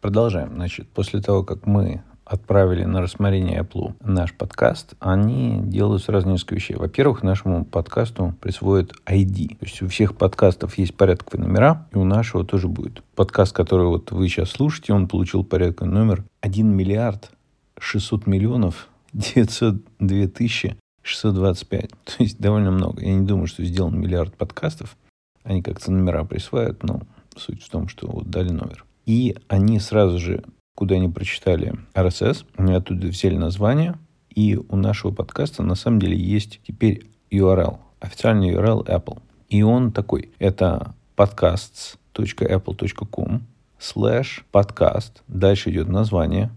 Продолжаем. 0.00 0.54
Значит, 0.54 0.88
после 0.88 1.20
того, 1.20 1.44
как 1.44 1.66
мы 1.66 2.02
отправили 2.24 2.84
на 2.84 3.02
рассмотрение 3.02 3.60
Apple 3.60 3.94
наш 4.02 4.32
подкаст, 4.32 4.94
они 4.98 5.60
делают 5.64 6.02
сразу 6.02 6.28
несколько 6.28 6.54
вещей. 6.54 6.76
Во-первых, 6.76 7.22
нашему 7.22 7.64
подкасту 7.66 8.34
присвоят 8.40 8.92
ID. 9.04 9.58
То 9.58 9.66
есть 9.66 9.82
у 9.82 9.88
всех 9.88 10.16
подкастов 10.16 10.78
есть 10.78 10.94
порядковые 10.94 11.46
номера, 11.46 11.86
и 11.92 11.98
у 11.98 12.04
нашего 12.04 12.44
тоже 12.44 12.68
будет. 12.68 13.02
Подкаст, 13.14 13.52
который 13.52 13.88
вот 13.88 14.10
вы 14.12 14.28
сейчас 14.28 14.50
слушаете, 14.50 14.94
он 14.94 15.06
получил 15.06 15.44
порядковый 15.44 15.92
номер 15.92 16.24
1 16.40 16.66
миллиард 16.66 17.30
600 17.78 18.26
миллионов 18.26 18.88
902 19.12 20.26
тысячи 20.28 20.76
625. 21.02 21.90
То 21.90 22.12
есть 22.20 22.38
довольно 22.38 22.70
много. 22.70 23.02
Я 23.02 23.14
не 23.14 23.26
думаю, 23.26 23.48
что 23.48 23.64
сделан 23.64 24.00
миллиард 24.00 24.34
подкастов. 24.34 24.96
Они 25.42 25.62
как-то 25.62 25.90
номера 25.90 26.24
присваивают, 26.24 26.84
но 26.84 27.02
суть 27.36 27.62
в 27.62 27.68
том, 27.68 27.88
что 27.88 28.06
вот 28.06 28.30
дали 28.30 28.50
номер. 28.50 28.84
И 29.10 29.34
они 29.48 29.80
сразу 29.80 30.20
же, 30.20 30.44
куда 30.76 30.94
они 30.94 31.08
прочитали 31.08 31.74
RSS, 31.94 32.44
оттуда 32.76 33.08
взяли 33.08 33.36
название, 33.36 33.98
и 34.32 34.56
у 34.56 34.76
нашего 34.76 35.10
подкаста 35.10 35.64
на 35.64 35.74
самом 35.74 36.00
деле 36.00 36.16
есть 36.16 36.60
теперь 36.64 37.08
URL, 37.32 37.78
официальный 37.98 38.52
URL 38.52 38.86
Apple. 38.86 39.20
И 39.48 39.64
он 39.64 39.90
такой, 39.90 40.30
это 40.38 40.94
podcasts.apple.com 41.16 43.42
slash 43.80 44.44
podcast. 44.52 45.10
Дальше 45.26 45.70
идет 45.70 45.88
название. 45.88 46.52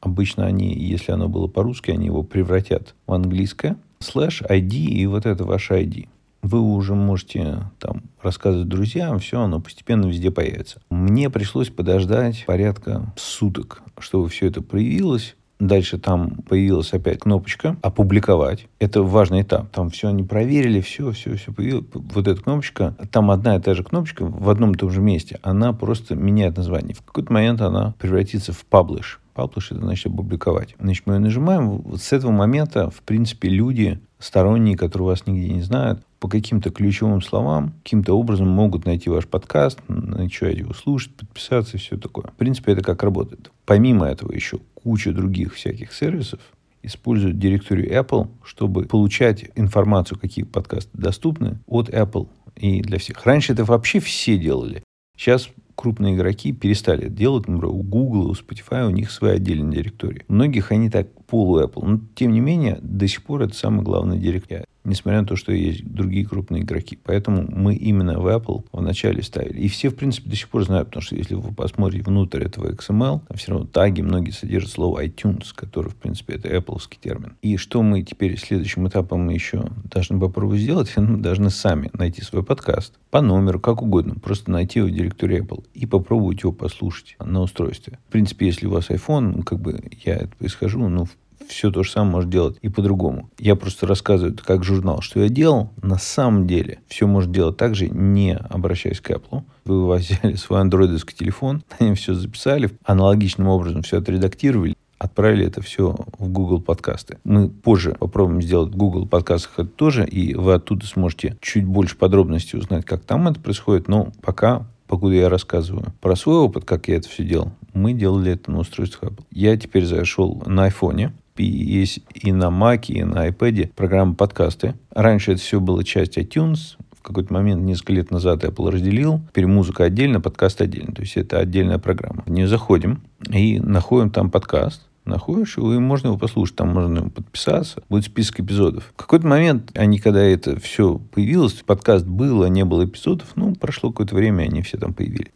Обычно 0.00 0.46
они, 0.46 0.74
если 0.74 1.12
оно 1.12 1.28
было 1.28 1.46
по-русски, 1.46 1.92
они 1.92 2.06
его 2.06 2.24
превратят 2.24 2.96
в 3.06 3.12
английское. 3.12 3.76
Slash 4.00 4.44
ID 4.44 4.74
и 4.74 5.06
вот 5.06 5.24
это 5.24 5.44
ваш 5.44 5.70
ID 5.70 6.08
вы 6.42 6.60
уже 6.60 6.94
можете 6.94 7.70
там 7.78 8.02
рассказывать 8.20 8.68
друзьям, 8.68 9.18
все, 9.20 9.40
оно 9.40 9.60
постепенно 9.60 10.06
везде 10.06 10.30
появится. 10.30 10.80
Мне 10.90 11.30
пришлось 11.30 11.70
подождать 11.70 12.44
порядка 12.46 13.12
суток, 13.16 13.82
чтобы 13.98 14.28
все 14.28 14.48
это 14.48 14.62
проявилось. 14.62 15.36
Дальше 15.62 15.96
там 15.96 16.42
появилась 16.48 16.92
опять 16.92 17.20
кнопочка 17.20 17.76
«Опубликовать». 17.82 18.66
Это 18.80 19.04
важный 19.04 19.42
этап. 19.42 19.70
Там 19.70 19.90
все 19.90 20.08
они 20.08 20.24
проверили, 20.24 20.80
все, 20.80 21.12
все, 21.12 21.36
все 21.36 21.52
появилось. 21.52 21.84
Вот 21.92 22.26
эта 22.26 22.42
кнопочка, 22.42 22.96
там 23.12 23.30
одна 23.30 23.54
и 23.54 23.60
та 23.60 23.74
же 23.74 23.84
кнопочка 23.84 24.24
в 24.24 24.50
одном 24.50 24.72
и 24.72 24.74
том 24.76 24.90
же 24.90 25.00
месте. 25.00 25.38
Она 25.42 25.72
просто 25.72 26.16
меняет 26.16 26.56
название. 26.56 26.96
В 26.96 27.02
какой-то 27.02 27.32
момент 27.32 27.60
она 27.60 27.94
превратится 28.00 28.52
в 28.52 28.66
«Publish». 28.68 29.18
Publish 29.36 29.66
это 29.70 29.76
значит 29.76 30.12
опубликовать. 30.12 30.74
Значит, 30.80 31.06
мы 31.06 31.14
ее 31.14 31.20
нажимаем. 31.20 31.78
Вот 31.78 32.02
с 32.02 32.12
этого 32.12 32.32
момента, 32.32 32.90
в 32.90 33.00
принципе, 33.02 33.48
люди, 33.48 34.00
сторонние, 34.22 34.76
которые 34.76 35.08
вас 35.08 35.26
нигде 35.26 35.52
не 35.52 35.62
знают, 35.62 36.02
по 36.20 36.28
каким-то 36.28 36.70
ключевым 36.70 37.20
словам, 37.20 37.74
каким-то 37.82 38.14
образом 38.14 38.48
могут 38.48 38.86
найти 38.86 39.10
ваш 39.10 39.26
подкаст, 39.26 39.80
начать 39.88 40.58
его 40.58 40.72
слушать, 40.72 41.14
подписаться 41.14 41.76
и 41.76 41.80
все 41.80 41.96
такое. 41.96 42.26
В 42.26 42.34
принципе, 42.34 42.72
это 42.72 42.82
как 42.82 43.02
работает. 43.02 43.50
Помимо 43.66 44.06
этого 44.06 44.32
еще 44.32 44.58
куча 44.74 45.12
других 45.12 45.54
всяких 45.54 45.92
сервисов 45.92 46.40
используют 46.82 47.38
директорию 47.38 47.92
Apple, 47.92 48.28
чтобы 48.44 48.84
получать 48.84 49.50
информацию, 49.56 50.18
какие 50.18 50.44
подкасты 50.44 50.90
доступны 50.92 51.58
от 51.66 51.88
Apple 51.88 52.28
и 52.56 52.82
для 52.82 52.98
всех. 52.98 53.24
Раньше 53.24 53.52
это 53.52 53.64
вообще 53.64 54.00
все 54.00 54.38
делали. 54.38 54.82
Сейчас 55.16 55.48
крупные 55.74 56.14
игроки 56.14 56.52
перестали 56.52 57.06
это 57.06 57.14
делать. 57.14 57.48
Например, 57.48 57.74
у 57.74 57.82
Google, 57.82 58.30
у 58.30 58.34
Spotify 58.34 58.86
у 58.86 58.90
них 58.90 59.10
своя 59.10 59.34
отдельная 59.34 59.72
директория. 59.72 60.24
У 60.28 60.34
многих 60.34 60.72
они 60.72 60.90
так 60.90 61.08
полу 61.32 61.58
Apple. 61.58 61.82
Но, 61.86 62.00
тем 62.14 62.32
не 62.32 62.40
менее, 62.40 62.78
до 62.82 63.08
сих 63.08 63.22
пор 63.22 63.40
это 63.40 63.54
самый 63.54 63.82
главный 63.82 64.18
директор 64.18 64.66
несмотря 64.84 65.20
на 65.20 65.26
то, 65.26 65.36
что 65.36 65.52
есть 65.52 65.84
другие 65.84 66.26
крупные 66.26 66.62
игроки. 66.62 66.98
Поэтому 67.02 67.46
мы 67.48 67.74
именно 67.74 68.18
в 68.18 68.26
Apple 68.26 68.64
вначале 68.72 69.22
ставили. 69.22 69.60
И 69.60 69.68
все, 69.68 69.90
в 69.90 69.94
принципе, 69.94 70.30
до 70.30 70.36
сих 70.36 70.48
пор 70.48 70.64
знают, 70.64 70.88
потому 70.88 71.02
что 71.02 71.16
если 71.16 71.34
вы 71.34 71.52
посмотрите 71.52 72.04
внутрь 72.04 72.42
этого 72.42 72.72
XML, 72.72 73.20
там 73.26 73.36
все 73.36 73.52
равно 73.52 73.66
таги 73.66 74.02
многие 74.02 74.30
содержат 74.30 74.72
слово 74.72 75.04
iTunes, 75.04 75.48
который, 75.54 75.88
в 75.88 75.96
принципе, 75.96 76.34
это 76.34 76.48
Apple 76.48 76.80
термин. 77.00 77.36
И 77.42 77.56
что 77.56 77.82
мы 77.82 78.02
теперь 78.02 78.38
следующим 78.38 78.86
этапом 78.88 79.28
еще 79.28 79.64
должны 79.84 80.18
попробовать 80.18 80.60
сделать, 80.60 80.92
мы 80.96 81.18
должны 81.18 81.50
сами 81.50 81.90
найти 81.92 82.22
свой 82.22 82.42
подкаст 82.42 82.94
по 83.10 83.20
номеру, 83.20 83.60
как 83.60 83.82
угодно, 83.82 84.14
просто 84.14 84.50
найти 84.50 84.80
его 84.80 84.88
в 84.88 84.92
директории 84.92 85.42
Apple 85.42 85.64
и 85.74 85.86
попробовать 85.86 86.42
его 86.42 86.52
послушать 86.52 87.16
на 87.20 87.40
устройстве. 87.40 87.98
В 88.08 88.12
принципе, 88.12 88.46
если 88.46 88.66
у 88.66 88.70
вас 88.70 88.90
iPhone, 88.90 89.42
как 89.42 89.60
бы 89.60 89.82
я 90.04 90.16
это 90.16 90.32
исхожу, 90.40 90.88
ну, 90.88 91.06
все 91.52 91.70
то 91.70 91.82
же 91.82 91.90
самое 91.90 92.12
может 92.12 92.30
делать 92.30 92.58
и 92.62 92.68
по-другому. 92.68 93.30
Я 93.38 93.56
просто 93.56 93.86
рассказываю 93.86 94.36
как 94.44 94.64
журнал, 94.64 95.00
что 95.00 95.20
я 95.20 95.28
делал. 95.28 95.70
На 95.82 95.98
самом 95.98 96.46
деле 96.46 96.80
все 96.88 97.06
может 97.06 97.30
делать 97.30 97.56
так 97.56 97.74
же, 97.74 97.88
не 97.88 98.36
обращаясь 98.36 99.00
к 99.00 99.10
Apple. 99.10 99.42
Вы 99.64 99.96
взяли 99.96 100.34
свой 100.34 100.60
андроидовский 100.60 101.16
телефон, 101.16 101.62
они 101.78 101.94
все 101.94 102.14
записали, 102.14 102.70
аналогичным 102.84 103.48
образом 103.48 103.82
все 103.82 103.98
отредактировали, 103.98 104.74
отправили 104.98 105.46
это 105.46 105.60
все 105.62 105.96
в 106.18 106.28
Google 106.28 106.60
подкасты. 106.60 107.18
Мы 107.24 107.48
позже 107.48 107.96
попробуем 107.98 108.42
сделать 108.42 108.72
в 108.72 108.76
Google 108.76 109.06
подкастах 109.06 109.52
это 109.58 109.68
тоже, 109.68 110.06
и 110.06 110.34
вы 110.34 110.54
оттуда 110.54 110.86
сможете 110.86 111.36
чуть 111.40 111.64
больше 111.64 111.96
подробностей 111.96 112.58
узнать, 112.58 112.84
как 112.84 113.04
там 113.04 113.28
это 113.28 113.40
происходит. 113.40 113.88
Но 113.88 114.12
пока 114.22 114.66
покуда 114.86 115.14
я 115.14 115.28
рассказываю 115.28 115.86
про 116.00 116.16
свой 116.16 116.36
опыт, 116.36 116.64
как 116.64 116.88
я 116.88 116.96
это 116.96 117.08
все 117.08 117.24
делал, 117.24 117.52
мы 117.72 117.94
делали 117.94 118.32
это 118.32 118.50
на 118.50 118.58
устройствах 118.58 119.12
Apple. 119.12 119.24
Я 119.30 119.56
теперь 119.56 119.86
зашел 119.86 120.42
на 120.46 120.64
айфоне, 120.64 121.12
есть 121.36 122.00
и 122.14 122.32
на 122.32 122.46
Mac, 122.46 122.86
и 122.86 123.02
на 123.04 123.28
iPad 123.28 123.72
программа 123.74 124.14
подкасты. 124.14 124.74
Раньше 124.90 125.32
это 125.32 125.40
все 125.40 125.60
было 125.60 125.84
часть 125.84 126.18
iTunes, 126.18 126.76
в 127.02 127.04
какой-то 127.04 127.32
момент, 127.34 127.62
несколько 127.62 127.94
лет 127.94 128.12
назад 128.12 128.44
Apple 128.44 128.70
разделил. 128.70 129.20
Теперь 129.30 129.46
музыка 129.46 129.82
отдельно, 129.82 130.20
подкаст 130.20 130.60
отдельно. 130.60 130.94
То 130.94 131.02
есть 131.02 131.16
это 131.16 131.40
отдельная 131.40 131.78
программа. 131.78 132.22
В 132.26 132.30
нее 132.30 132.46
заходим 132.46 133.02
и 133.28 133.58
находим 133.58 134.10
там 134.10 134.30
подкаст. 134.30 134.82
Находишь 135.04 135.56
его, 135.56 135.74
и 135.74 135.78
можно 135.78 136.08
его 136.08 136.16
послушать, 136.16 136.54
там 136.54 136.68
можно 136.68 137.10
подписаться, 137.10 137.82
будет 137.88 138.04
список 138.04 138.38
эпизодов. 138.38 138.92
В 138.94 138.96
какой-то 138.96 139.26
момент, 139.26 139.72
они, 139.74 139.98
когда 139.98 140.22
это 140.22 140.60
все 140.60 141.00
появилось, 141.10 141.54
подкаст 141.54 142.06
был, 142.06 142.44
а 142.44 142.48
не 142.48 142.64
было 142.64 142.84
эпизодов, 142.84 143.32
ну, 143.34 143.52
прошло 143.56 143.90
какое-то 143.90 144.14
время, 144.14 144.44
они 144.44 144.62
все 144.62 144.78
там 144.78 144.94
появились. 144.94 145.30